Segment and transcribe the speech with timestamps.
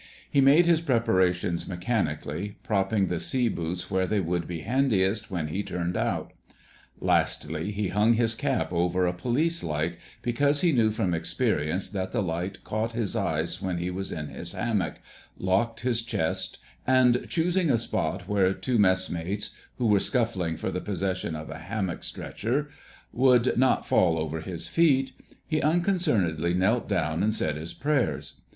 [0.27, 5.49] He made his preparations mechanically, propping the sea boots where they would be handiest when
[5.49, 6.33] he turned out.
[6.99, 12.11] Lastly, he hung his cap over a police light, because he knew from experience that
[12.13, 14.95] the light caught his eyes when he was in his hammock,
[15.37, 16.57] locked his chest,
[16.87, 21.51] and, choosing a spot where two mess mates (who were scuffling for the possession of
[21.51, 22.71] a hammock stretcher)
[23.13, 25.11] would not fall over his feet,
[25.47, 28.41] he unconcernedly knelt down and said his prayers.